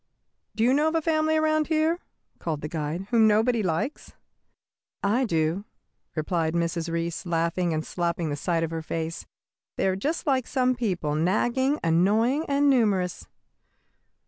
"Do 0.55 0.63
you 0.63 0.73
know 0.73 0.87
of 0.87 0.95
a 0.95 1.01
family 1.03 1.37
around 1.37 1.67
here," 1.67 1.99
called 2.39 2.61
the 2.61 2.67
guide, 2.67 3.05
"whom 3.11 3.27
nobody 3.27 3.61
likes?" 3.61 4.15
"I 5.03 5.25
do," 5.25 5.63
replied 6.15 6.55
Mrs. 6.55 6.89
Reece, 6.89 7.23
laughing 7.23 7.71
and 7.71 7.85
slapping 7.85 8.31
the 8.31 8.35
side 8.35 8.63
of 8.63 8.71
her 8.71 8.81
face. 8.81 9.27
"They 9.77 9.85
are 9.87 9.95
just 9.95 10.25
like 10.25 10.47
some 10.47 10.73
people, 10.73 11.13
nagging, 11.13 11.79
annoying, 11.83 12.45
and 12.47 12.67
numerous." 12.67 13.27